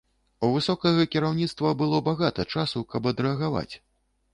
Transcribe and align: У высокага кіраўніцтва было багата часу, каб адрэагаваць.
У 0.47 0.47
высокага 0.55 1.05
кіраўніцтва 1.17 1.75
было 1.85 2.03
багата 2.11 2.49
часу, 2.53 2.87
каб 2.95 3.01
адрэагаваць. 3.15 3.69